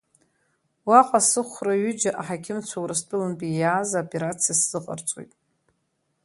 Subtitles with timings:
[0.89, 5.31] Уаҟа сыхәра ҩыџьа аҳақьымцәа Урыстәылантәи иааз аоперациа сзыҟарҵоит.